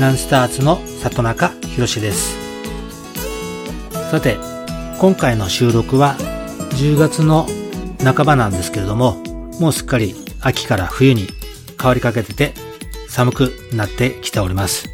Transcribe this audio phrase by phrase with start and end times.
[0.00, 2.36] ランスターズの里中博です。
[4.10, 4.36] さて
[4.98, 6.16] 今回の収録は
[6.72, 7.46] 10月の
[8.04, 9.14] 半ばなんですけれども
[9.58, 11.26] もうすっかり秋から冬に
[11.80, 12.52] 変わりかけてて
[13.08, 14.90] 寒くなってきております。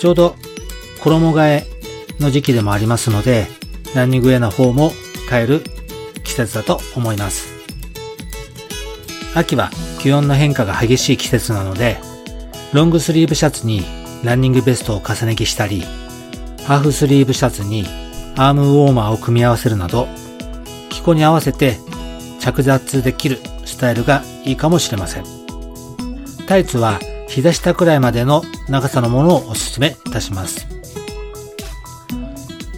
[0.00, 0.34] ちょうど
[1.00, 1.66] 衣替え
[2.18, 3.46] の時期でもありますので
[3.94, 4.90] ランニングウェアの方も
[5.30, 5.62] 変える
[6.24, 7.54] 季節だと思います。
[9.36, 9.70] 秋は
[10.00, 11.98] 気温の変化が激しい季節なので、
[12.74, 13.84] ロングスリーブシャツに
[14.24, 15.82] ランニングベストを重ね着したり、
[16.66, 17.84] ハーフスリーブシャツに
[18.36, 20.08] アームウォーマーを組み合わせるなど、
[20.90, 21.78] 気候に合わせて
[22.40, 25.24] 着脱できるスタイルがいいかもしれません。
[26.48, 30.66] タイツは膝下くらいまでの長さのものをお勧めいたします。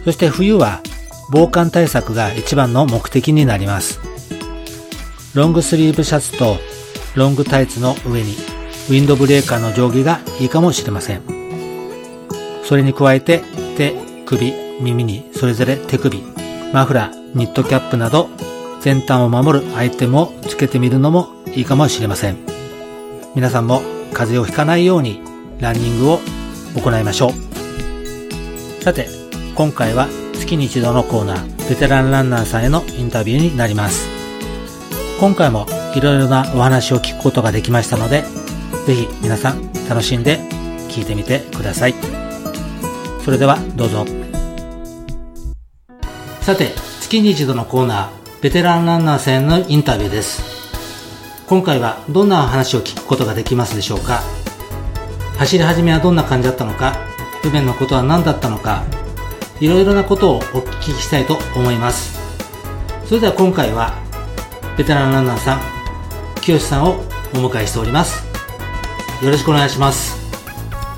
[0.03, 0.81] そして冬は
[1.31, 3.99] 防寒対策が一番の目的になります。
[5.33, 6.57] ロングスリーブシャツと
[7.15, 8.35] ロングタイツの上に
[8.87, 11.21] ウィンドブレーカーの定規がいいかもしれません。
[12.63, 13.41] それに加えて
[13.75, 13.93] 手、
[14.25, 16.23] 首、耳にそれぞれ手首、
[16.73, 18.29] マフラー、ニットキャップなど
[18.79, 22.37] 先端を守るアイテムをつけてみるのもいいかもしれません。
[23.35, 23.81] 皆さんも
[24.13, 25.21] 風邪をひかないように
[25.59, 26.19] ランニングを
[26.75, 28.83] 行いましょう。
[28.83, 29.07] さて、
[29.55, 34.07] 今回は月に一度のコーナー、ベテランランナーさんへのインタビューになります。
[35.19, 35.65] 今回も
[35.95, 38.23] いろいろなお話を聞くことができましたので、
[38.87, 40.39] ぜひ皆さん楽しんで
[40.87, 41.95] 聞いてみてください。
[43.25, 44.05] それではどうぞ。
[46.39, 46.71] さて、
[47.01, 50.41] 月に一度のコーナー、ベテランランナー戦のインタビューです。
[51.47, 54.21] 今回はどんな話を聞くことができますでしょうか？
[55.37, 56.93] 走り始めはどんな感じだったのか？
[57.43, 58.85] 不便なことは何だったのか？
[59.59, 62.17] いろいろなことをお聞きしたいと思います。
[63.05, 63.93] それでは今回は
[64.77, 65.61] ベテランランナーさん
[66.39, 67.01] 清さんを
[67.33, 68.26] お迎えしております
[69.21, 70.15] よろしくお願いします。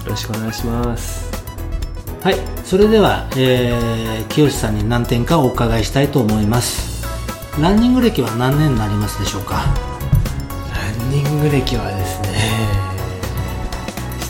[0.03, 1.29] よろしくお願いします。
[2.21, 2.35] はい
[2.65, 7.07] それでは、えー、清さんに何点かお伺いしたいと思います。
[7.61, 9.55] ランニング歴は何年になりますでしょうか？
[9.55, 12.29] ランニング歴はですね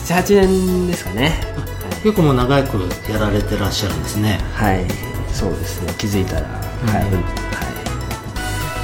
[0.06, 1.32] 78年ですかね。
[2.04, 2.78] 結構もう長く
[3.10, 4.38] やられてらっしゃるんですね。
[4.54, 4.86] はい
[5.32, 5.92] そうですね。
[5.98, 7.10] 気づいたら、うん、はい、はい。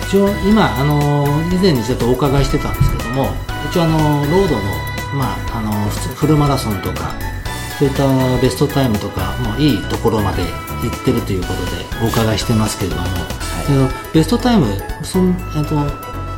[0.08, 3.28] 一応今あの以前にちょっとお伺いしてたんですけども
[3.70, 4.62] 一応あのロードの,、
[5.16, 5.72] まあ、あの
[6.14, 7.14] フルマラソンとか
[7.78, 8.06] そういった
[8.40, 10.48] ベストタイムとかもいいところまで行
[10.94, 13.08] ってるということでお伺いしてますけれども、は
[14.12, 14.66] い、ベストタイム
[15.02, 15.76] そん、えっと、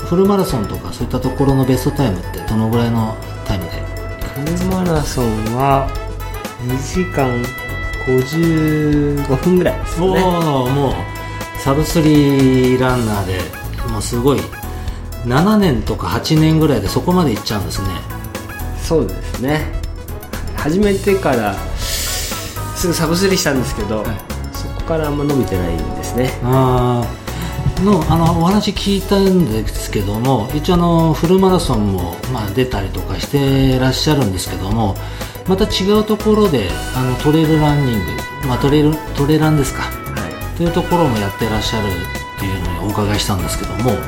[0.06, 3.70] フルマラソンとかそういったところのベストタイムってどのぐらいのタイムで？
[4.56, 5.24] フルマラソン
[5.56, 5.88] は
[6.62, 7.42] 2時間
[8.06, 10.06] 55分ぐらいですね。
[10.06, 10.94] おおもう
[11.60, 13.40] サブスリーランナーで
[13.90, 14.40] もうすごい。
[15.24, 17.88] 7年とか8年ぐらいでそこまでいっちゃうんですね
[18.88, 19.70] そうですね。
[20.56, 24.06] 始めてからすぐサブスリーしたんですけど、はい、
[24.56, 26.30] そこからあんま伸びてないんですね。
[26.42, 27.06] あ
[27.82, 34.96] のあのお話聞いたんですけども一応あのフルマラソンも、まあ、出たりとかしてらっしゃるんですけども
[35.46, 38.00] また違うところであのトレイルランニング、
[38.48, 39.82] まあ、トレイルトレランですか。
[40.56, 43.98] というところもやってらっしゃるっていうのにお伺いしたんですけども、はい、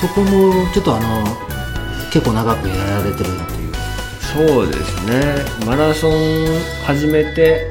[0.00, 1.24] そこもちょっとあの
[2.12, 3.61] 結構長くやられてるっていう
[4.32, 5.34] そうですね。
[5.66, 6.46] マラソン
[6.86, 7.70] 始めて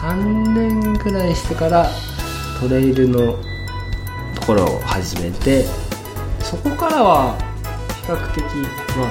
[0.00, 1.90] 3年ぐらいしてから
[2.60, 3.36] トレイルの
[4.34, 5.64] ところを始めて
[6.40, 7.36] そこからは
[8.02, 8.42] 比較的、
[8.96, 9.08] まあ、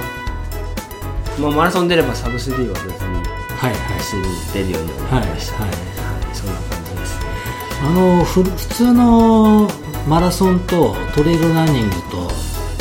[1.40, 3.24] まあマラソン出ればサブ3は別に
[3.60, 4.24] 走り
[4.54, 5.60] 出るようになりました。
[5.60, 5.78] ね、はいはい。
[7.84, 9.70] あの普通の
[10.08, 12.28] マラソンとトレイルランニングと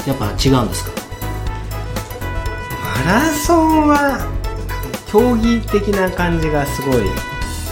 [0.09, 0.96] やっぱ違うんですか？
[3.05, 4.27] マラソンは
[5.11, 7.03] 競技的な感じがすごい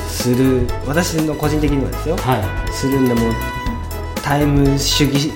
[0.08, 0.66] する。
[0.86, 3.32] 私の個人的にはですよ、はい、するんでも
[4.22, 5.32] タイム主義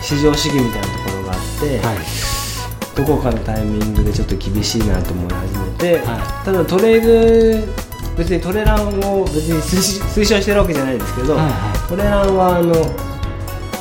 [0.00, 1.98] 至上主義みたいなところがあって、はい、
[2.96, 7.64] どこかのタイミングでちょっと厳しいなと思い始めて、はい、ただトレイル
[8.16, 12.74] 別にトレランを別に推奨してるわけじゃないですけど、はいはい、トレランはあの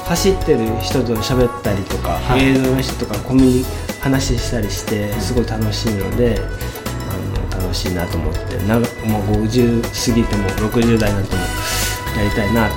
[0.06, 3.65] 走ってる人と喋ったりとか、はい、映像の人とかコミュニ
[4.03, 6.38] 話したりしてすごい楽しいので、
[7.57, 11.41] あほしいなと思ってなもう50過ぎても60代になっても
[12.17, 12.75] やりたいなと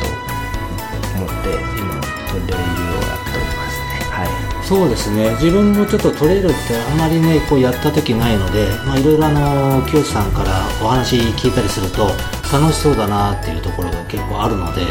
[1.17, 2.01] 思って今
[2.31, 3.99] トレイルをやっておりますね。
[4.11, 4.65] はい。
[4.65, 5.31] そうですね。
[5.33, 6.55] 自分もちょっとトレイルって
[6.93, 8.69] あまりねこうやった時ないので
[9.01, 12.07] いろいろあの清さんからお話聞いたりすると
[12.53, 14.83] 楽しそうだなっていうところが結構あるので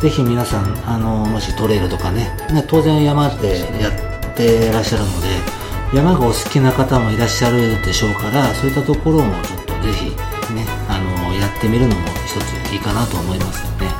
[0.00, 10.10] ぜひ皆さんあのもしトレイルとかねね当然山でやってらっしゃるので山がお好きな方もいらっしゃるでしょうからそういったところもちょっとぜひ
[10.54, 13.90] ねあのやってみるのも一ついいかなと思いますよね。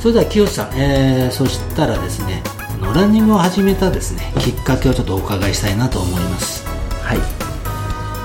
[0.00, 2.42] それでは清さん、えー、そしたらですね
[2.80, 6.64] のランニングを始めたですねきっかけをちょっとお伺いしたいなと思います。
[7.02, 7.18] はい。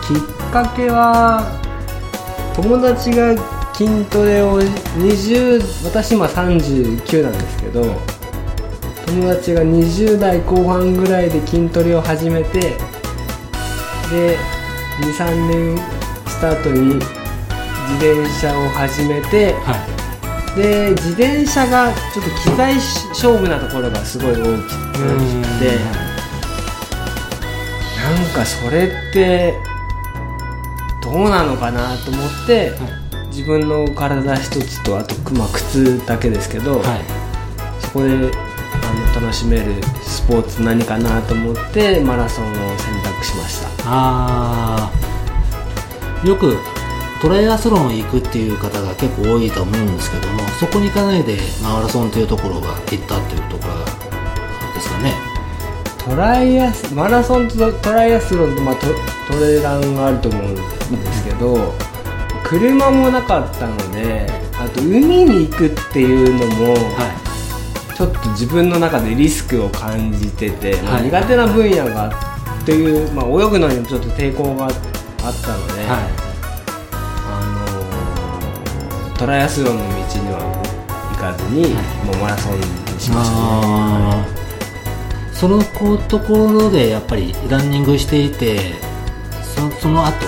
[0.06, 1.60] きっかけは
[2.56, 3.36] 友達が
[3.74, 7.96] 筋トレを20私今39なんですけど
[9.10, 12.60] 友達が20代後半ぐらいで筋トレを始めて
[14.12, 14.38] で
[15.02, 15.78] 23年
[16.28, 17.04] スタートに自
[17.98, 19.76] 転車を始めて、は
[20.54, 24.46] い、で自転車がちょっと機材勝負なところがすごい大きく
[25.60, 25.78] て
[27.98, 29.56] なんかそれって
[31.02, 33.10] どうなのかなと思って、はい。
[33.30, 37.02] 自分の体一つとあと、まあ、靴だけですけど、はい、
[37.80, 38.49] そこであ
[39.00, 43.70] の楽しめるスポーツ何かなと思ってマラソンを選択しました。
[43.86, 44.92] あ
[46.24, 46.58] よく
[47.22, 53.76] トライアスロン行くっていう方が結構多いと思うんですけどもそこに行かないで、まあ、マラソンというところが行ったっていうところ
[54.74, 55.14] ですかね。
[56.06, 58.88] トライアスマラソンとトライアスロンと、まあ、ト
[59.34, 60.62] トレランがあると思うんで
[61.14, 61.72] すけど、うん。
[62.46, 66.80] 車もなかったのであと海に行くっていうのも、は
[67.26, 67.29] い、
[68.00, 72.08] ちょっと自分の中でリスクを感じてて、はい、苦手な分野が
[72.62, 76.08] っていう、まあ、泳ぐのにもちょっと抵抗があったので、はい、
[77.28, 77.44] あ
[79.10, 79.96] のトライアスロンの道に
[80.32, 80.40] は
[81.12, 81.74] 行かずに、
[82.06, 82.64] もうマラソンに
[83.02, 83.36] しました
[84.16, 84.40] ね。
[85.34, 85.62] その
[86.08, 88.76] ところでやっぱりランニングしていて
[89.44, 90.26] そその後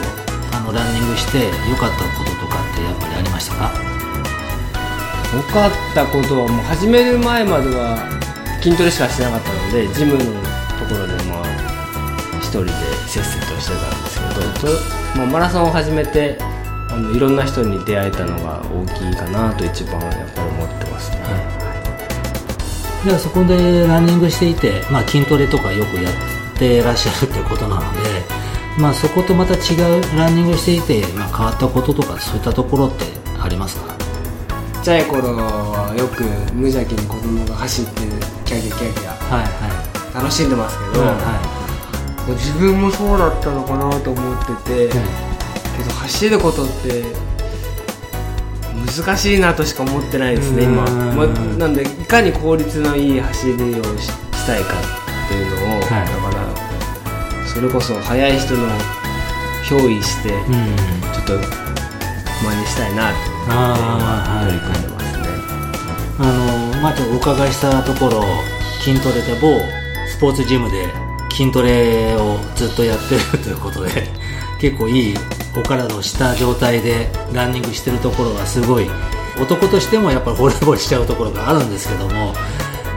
[0.65, 3.90] のランニングして良かったこととかってやっぱりありましたか？
[5.33, 7.97] 良かったことはもう始める前までは
[8.61, 10.25] 筋トレしかしてなかったのでジムのと
[10.91, 11.45] ころでまあ
[12.39, 12.71] 一人で
[13.07, 14.25] せっせとしてたんですけ
[14.67, 16.37] どと、まあ、マラソンを始めて
[16.89, 21.29] あのいろんな人に出会えたのが大きいかなと一番やっぱり思ってますね、は
[23.03, 26.13] い、ではそこでランニングしていて、まあ、筋トレとかよくやっ
[26.59, 28.41] てらっしゃるってことなので
[28.79, 29.57] まあ、そことまた違
[29.99, 33.03] うランニングしていて、まあ、変わったこととかそういったところって
[33.37, 34.00] ありますか？
[34.00, 34.00] ち
[34.81, 36.23] っちゃい頃はよく
[36.55, 38.01] 無邪気に子供が走って
[38.45, 44.97] キャギャキャギャ、はいはい、楽しんでますけど、はい、自分もそうだったのかなと思ってて、
[45.77, 47.03] けど走ることって
[48.73, 50.83] 難しいなとしか思ってないですね今、
[51.13, 54.09] ま、なんでいかに効率のいい走りをし
[54.47, 58.67] たいかっていうのを、はい、だからそれこそ速い人の
[59.63, 61.47] 憑依して、ちょっと
[62.43, 63.30] 真似したいなと
[64.45, 65.27] 取り組んでますね
[66.19, 68.23] あのまずお伺いしたところ
[68.81, 69.59] 筋トレで某
[70.07, 70.87] スポーツジムで
[71.31, 74.07] 筋トレをずっとやってるということで
[74.59, 75.15] 結構いい
[75.57, 78.89] お体をした状態でランニングしてるところがすごい
[79.41, 82.33] 男としてもやっぱり惚れ惚れしちゃうところがあるんですけども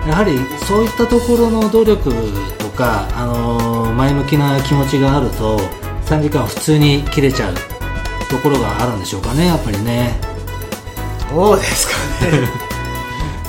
[0.07, 2.13] やはりそういったところの努力
[2.59, 5.59] とか、あのー、前向きな気持ちがあると
[6.05, 7.55] 3時間普通に切れちゃう
[8.29, 10.34] ところがあるんでしょうかねやっぱりね
[11.35, 11.95] どうですか
[12.27, 12.49] ね。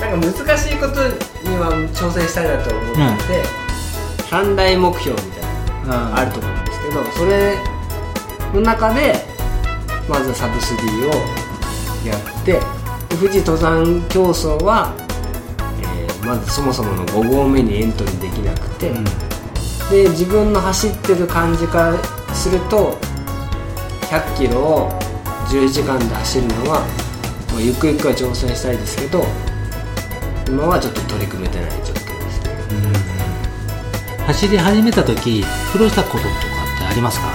[0.00, 1.06] なんか難しいこと
[1.48, 5.42] には挑戦したいなと思ってて、うん、三大目標みたい
[5.88, 7.58] なのがあると思うんですけど、それ
[8.52, 9.24] の中で
[10.08, 11.12] まずサブスリーを
[12.04, 12.60] やって
[13.08, 14.92] 富士登山競争は
[16.24, 19.04] まずそもそもの5合目にエントリーできなくて、うん、
[19.90, 22.98] で自分の走ってる感じからすると
[24.10, 24.98] 100キロを
[25.46, 27.05] 10時間で走るのは、
[27.56, 29.24] まあ、ゆくゆくは挑戦したいですけど
[30.46, 32.52] 今はちょっと取り組めてない状況ですね、
[34.20, 37.32] うん、走り始めた時苦労したこととかってありますか？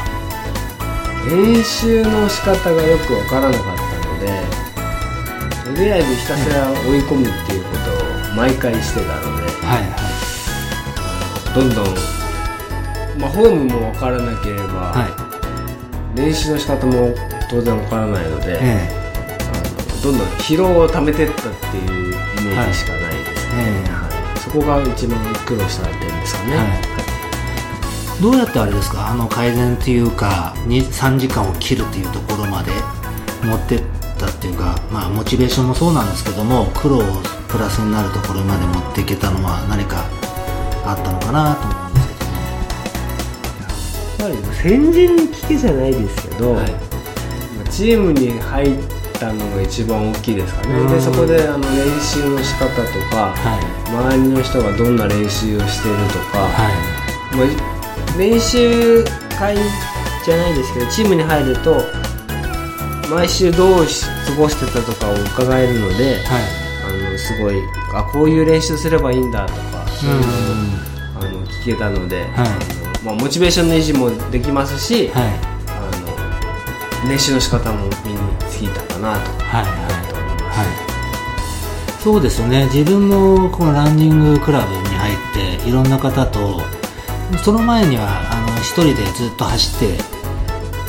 [1.25, 4.29] 練習の仕方がよく分からなかったので
[5.75, 9.97] とりあえずひたすら追い込むっていうことを毎回してたので、はいは
[11.49, 11.85] い、どんどん、
[13.19, 15.09] まあ、フォームも分からなければ、は
[16.13, 17.15] い、練習の仕方も
[17.49, 19.00] 当然分からないので、えあの
[20.03, 26.81] どんどん疲労をためてったっていうイメージしかないですね、はい、そこが一番苦労した点ですかね、
[28.21, 32.71] どうやってあれですかあの改善っていうか3時間を切るっていうところまで
[33.43, 33.83] 持ってっ
[34.17, 36.99] たっていうか、まあ、モチベーションもそうなんですけども苦労
[37.47, 40.05] プラスになるところまで持っていけたのは何か
[40.85, 42.25] あったのかなと思うんですけ
[44.23, 50.93] どもやっぱり先人聞きじゃないですけど、はい、チームに入ったのが一番大きいですかね。
[50.93, 57.37] でそこであの練習の仕方とか、はい、周りの人がどんな練習をしてるとか、はい。
[57.37, 59.05] まあ、練習
[59.37, 59.55] 会
[60.25, 61.77] じゃないですけどチームに入ると
[63.09, 66.41] 毎週どう過ごしてたとかを伺えるので、はい、
[67.07, 67.55] あのすごい
[67.93, 70.31] あこういう練習すればいいんだとかそういうのを、
[71.15, 72.47] あの聞けたので、はい、あの
[73.03, 75.50] まあ、モチベーションの維持もできますし、はい、
[77.07, 80.59] 練習の仕方も身についたかなと思っております。
[80.59, 80.91] はい
[82.03, 86.59] そうですね自分もこのランニングクラブに入っていろんな方と
[87.43, 90.03] その前にはあの一人でずっと走って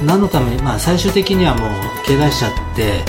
[0.07, 3.01] 何のために、まあ、最終的にはもう怪我しちゃって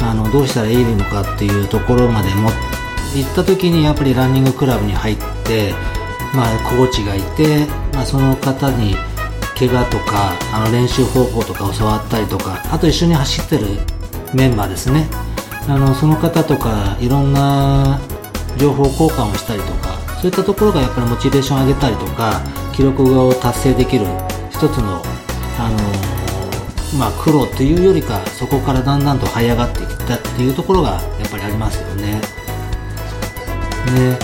[0.00, 2.50] あのどうしたらいいのかっていうところまでも
[3.14, 5.72] 行った時にやっぱりランニングクラブに入って、
[6.34, 8.94] まあ、コーチがいて、まあ、その方に
[9.58, 13.66] 怪我とかあの練習方法とか教わったりとかあと一緒に走ってる
[14.34, 15.08] メンバーですね
[15.66, 17.98] あのその方とかいろんな
[18.58, 22.42] 情報交換をしたりとかそういったところがやっぱりモチベーションを上げたりとか
[22.74, 24.06] 記録を達成できる
[24.50, 25.02] 一つの
[25.58, 25.78] あの
[26.98, 32.20] まあ、苦労というよりかそこからだんだんと這い上がってきたっていうところがやっぱりありますよね。
[33.94, 34.18] で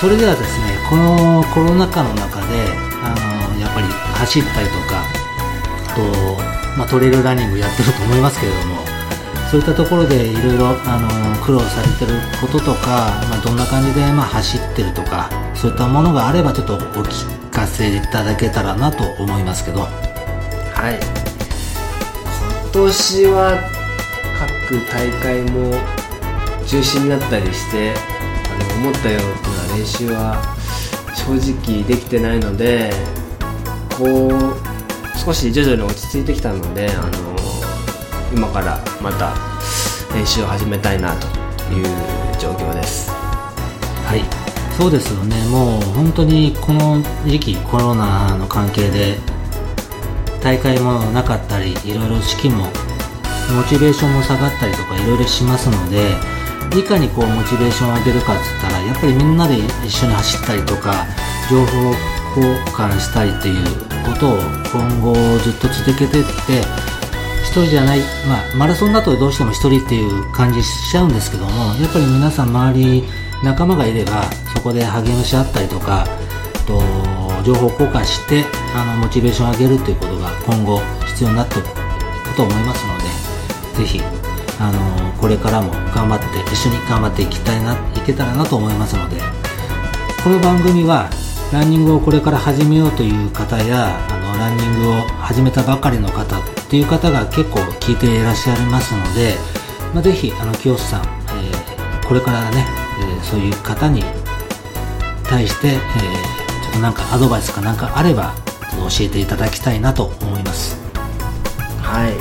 [0.00, 2.83] それではですねこのコロナ禍の中で
[3.74, 5.02] ぱり走ったりとか
[5.88, 8.76] あと、まあ、トレイルランニングやってると思いますけれども
[9.50, 10.74] そういったところでいろいろ
[11.44, 19.82] 苦労されてることとか、まあ、どんな感じでまあ走ってるとかそういったものがあればちょっとお聞かせいただけたらなと思いますけど。
[19.82, 20.98] はい。
[22.74, 23.70] 今年は
[24.66, 25.70] 各大会も
[26.66, 27.94] 中止になったりして
[28.50, 30.42] あの思ったような練習は
[31.14, 32.90] 正直できてないので
[33.96, 37.10] こう少し徐々に落ち着いてきたのであの
[38.32, 39.34] 今からまた
[40.14, 41.26] 練習を始めたいなと
[41.72, 41.84] いう
[42.40, 43.10] 状況です。
[43.10, 44.24] はい。
[44.76, 45.36] そうですよね。
[45.46, 49.16] もう本当にこの時期コロナの関係で
[50.42, 52.64] 大会もなかったりいろいろ式も
[53.54, 56.10] モチベーションも下がったりとかいろいろしますので
[56.78, 61.06] いかにこうモチベーションを上げるかっつったらやっぱりみんなで一緒に走ったりとか
[61.48, 63.64] 情報交換したりっていう
[64.04, 64.38] ことを
[64.72, 66.60] 今後ずっと続けていって
[67.42, 71.50] 一人じゃない、まあ、マラソンだとどうしても一人っていう感じしちゃうんですけども
[71.80, 73.04] やっぱり皆さん周り
[73.44, 74.24] 仲間がいれば
[74.54, 76.06] そこで励まし合ったりとか
[76.66, 76.82] と
[77.44, 81.74] 情報交換してあのモチベーションを上げるということが今後必要になっていくる
[82.36, 83.04] と思いますので
[83.78, 84.00] ぜひ
[84.58, 89.20] あのこれからも頑張って一緒に頑張っていきたいないけたらなと思いますので
[90.22, 91.10] この番組は
[91.54, 99.36] ランニングをこれから始めようという方やあのランニングを始めたばかりの方っていう方が結構聞いていらっしゃいますので、
[99.94, 102.66] まあ、ぜひあの清さん、えー、これからね、
[103.00, 104.02] えー、そういう方に
[105.22, 106.44] 対して、えー
[106.80, 108.34] なんかアドバイスかなんかあれば
[108.72, 110.76] 教えていただきたいなと思います。
[111.80, 112.14] はい。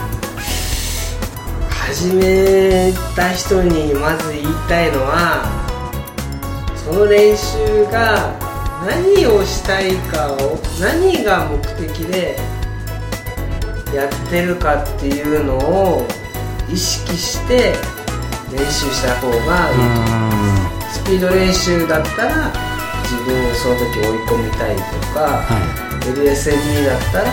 [1.70, 5.44] 始めた人にまず言いたいのは
[6.76, 8.43] その練習が
[8.86, 12.36] 何をしたいかを何が目的で
[13.94, 16.08] やってるかっていうのを
[16.70, 17.74] 意識して
[18.52, 19.78] 練習した方がいい
[20.82, 22.52] とスピード練習だったら
[23.04, 24.82] 自分をその時追い込みたいと
[25.14, 25.58] か、は
[26.06, 27.32] い、LSD だったら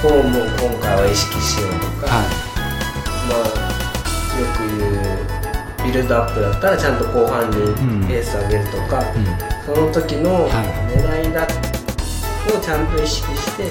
[0.00, 2.26] フォームを今回は意識しようとか、はい、
[3.28, 3.72] まあ
[4.40, 7.56] よく言うビルドアップだったらちゃんと後半に
[8.08, 13.62] ペース上げるとか、うん、その時の狙いだをちゃんと意識して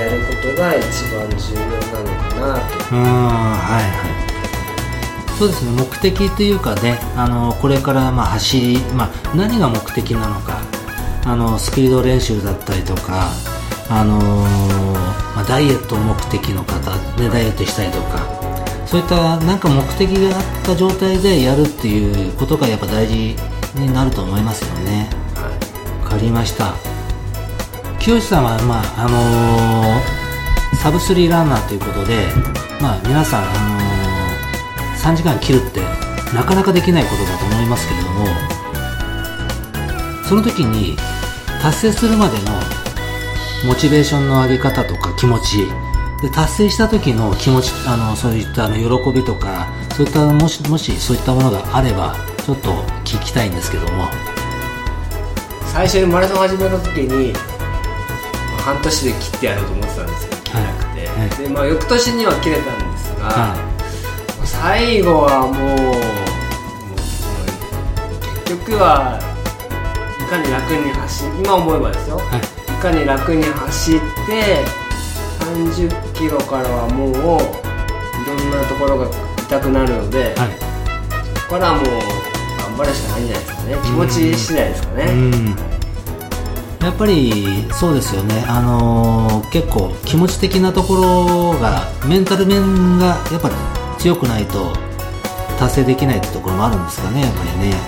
[0.00, 2.94] やることが一番重要なのかなと。
[2.94, 4.28] はいはい
[5.38, 10.58] そうですね目的というかねあのこれからまあ走り、まあ、何が目的なのか
[11.24, 13.30] あのスピード練習だったりとか
[13.90, 14.18] あの
[15.34, 18.18] まあ、ダイエット目的の方でダイエットしたりとか
[18.84, 23.34] そういったなんか目的があった状態でやるっていうことがやっぱ大事
[23.74, 25.08] になると思いますよね。
[26.02, 26.74] わかりました。
[27.98, 32.26] 清さんはまああのー、サブスリーランナーということで
[32.80, 33.78] まあ皆さんあのー
[34.98, 35.80] 3時間切るって
[36.34, 38.26] なかなかできないことだと思いますけれども
[40.24, 40.96] その時に
[41.62, 42.52] 達成するまでの
[43.66, 45.66] モチベーションの上げ方とか気持ち
[46.20, 52.84] で達成した時の気持ちあのそういったあの喜びとかそういったもしもしそういったものがあればちょっと
[53.16, 54.08] 聞きたいんですけども。
[55.72, 57.32] 最初にマラソン始めた時に
[58.64, 61.18] 半年で切ってやろうと思ってたんですけど切れなくて、はい。
[61.18, 63.54] はい、でまあ、翌年には切れたんですが、は
[64.42, 65.78] い、最後はもう
[68.44, 69.20] 結局は
[70.20, 72.20] いかに楽に走今思えばですよ、い、
[72.82, 74.64] かに楽に走って
[75.44, 77.20] 30キロからはもういろ
[78.34, 79.06] んなところが
[79.42, 80.42] 痛くなるので、そ
[81.48, 81.92] こからもう頑
[82.78, 83.76] 張るしかないんじゃないですかね。
[83.84, 85.04] 気持ち次第ですかね。
[86.80, 93.50] やっぱりそうですよね、あのー、結構気持ち的なところがメンタル面がやっぱ
[93.98, 94.72] 強くないと
[95.58, 97.74] 達成できないってところもあるんですかねやっぱりね。
[97.74, 97.80] だ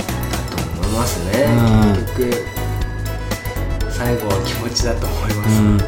[0.57, 1.51] と思いますね、う
[1.93, 2.35] ん、結局
[3.91, 5.79] 最後は気持ちだと思います、うん、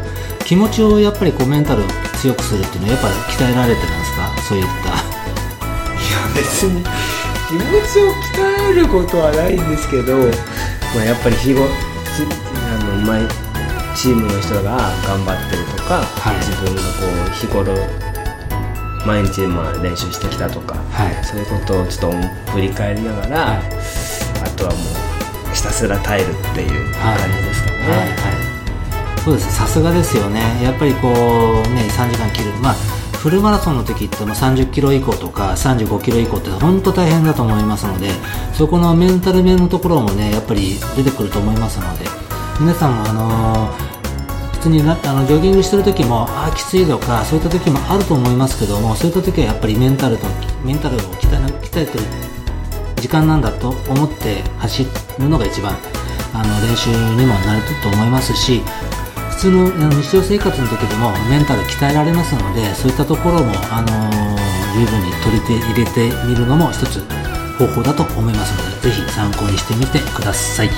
[0.46, 1.82] 気持ちをやっぱりこうメンタル
[2.20, 4.30] 強くするっていうのはやっぱ鍛えられてるんですか？
[4.48, 4.70] そういった。
[4.70, 4.94] い
[6.12, 6.84] や別に
[7.52, 10.16] 気持ちを鍛えることはないんですけど、
[10.96, 13.28] まあ、やっぱり日頃あの毎
[13.94, 17.76] チームの人が頑張ってるとか、はい、自分がこう日頃
[19.04, 23.66] 毎日まあ練習してきたとか、はい、そういうことをちょっと振り返りながら、はい、
[24.42, 24.78] あとはも
[25.50, 27.76] うひたすら耐えるっていう感じですかね。
[27.76, 28.52] はい
[29.22, 29.54] そうです。
[29.54, 30.40] さすがですよね。
[30.64, 31.12] やっぱりこう
[31.74, 32.50] ね3時間切る。
[32.60, 38.08] まあフルマラソンの時っても30キロ以降とか35キロ以降って本当大変だと思いますので
[38.52, 42.04] そこのメンタル面のところもねやっぱり出てくると思いますので
[42.58, 50.26] 皆さんあのー、普通になあのジョギングしてる時もああきついとかそういった時もあると思いますけどもそういった時はやっぱりメンタルと
[50.64, 52.04] メンタルを鍛え鍛えてる
[52.96, 54.84] 時間なんだと思って走
[55.20, 55.78] るのが一番
[56.34, 58.62] あの練習にもなると思いますし
[59.42, 67.00] 通の日常生活の時でもメンタル鍛えられますのでそういったところも、あのー、十分に取り入れてみるのも一つ
[67.58, 70.70] 方法だと思いますのでぜひ参考にしてみてください。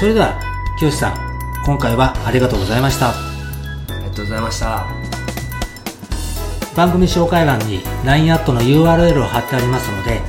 [0.00, 0.40] それでは
[0.78, 1.14] 清さん
[1.66, 3.10] 今回はありがとうございました。
[3.10, 3.14] あ
[3.90, 4.86] りがとうございました。
[6.74, 10.22] 番組紹介欄に LINE アットの URL を貼ってありますので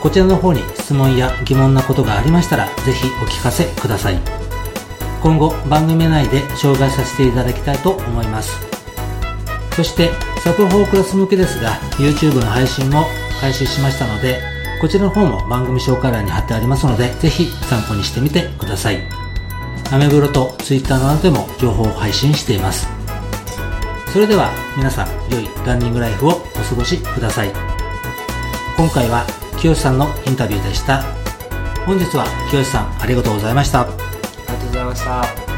[0.00, 4.39] こちらの方に質問や疑問なことがありましたらぜひお聞かせください
[5.22, 8.58] 今後番組内で紹介させていただきたいと思います
[9.76, 10.10] そして
[10.42, 13.06] サポフォークラス向けですが YouTube の配信も
[13.40, 19.06] 開始しましたのでこちらの方も番組紹介欄に貼ってありますので、ぜひ参考にしてみてください。
[19.92, 22.88] アメブロと Twitter などでも情報を配信しています。
[24.10, 26.34] それでは皆さん、良いランニングライフをお
[26.66, 27.52] 過ごしください。
[28.74, 29.26] 今回は
[29.58, 31.02] 清さんのインタビューでした。
[31.84, 34.09] 本日は清さんありがとうございました。
[34.90, 35.49] ありがとうございました。